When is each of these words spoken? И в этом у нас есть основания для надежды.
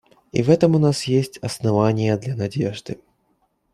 И 0.31 0.41
в 0.41 0.49
этом 0.49 0.75
у 0.75 0.79
нас 0.79 1.03
есть 1.03 1.37
основания 1.43 2.17
для 2.17 2.35
надежды. 2.35 2.99